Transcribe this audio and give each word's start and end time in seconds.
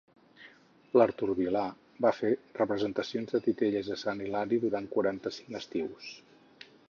L’Artur 0.99 1.33
Vilà 1.39 1.65
va 2.05 2.13
fer 2.21 2.31
representacions 2.61 3.35
de 3.35 3.43
titelles 3.49 3.93
a 3.95 3.99
Sant 4.05 4.25
Hilari 4.29 4.61
durant 4.67 4.87
quaranta-cinc 4.95 5.61
estius. 5.63 6.11